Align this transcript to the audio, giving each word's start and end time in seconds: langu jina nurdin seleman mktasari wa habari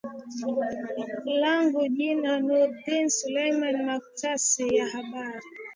langu 1.41 1.87
jina 1.87 2.39
nurdin 2.39 3.09
seleman 3.09 3.85
mktasari 3.95 4.79
wa 4.81 4.87
habari 4.87 5.45